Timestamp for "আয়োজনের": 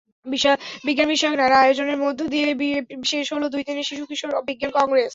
1.59-1.97